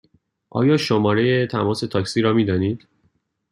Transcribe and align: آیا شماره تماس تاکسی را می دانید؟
آیا 0.49 0.77
شماره 0.77 1.47
تماس 1.47 1.79
تاکسی 1.79 2.21
را 2.21 2.33
می 2.33 2.45
دانید؟ 2.45 2.87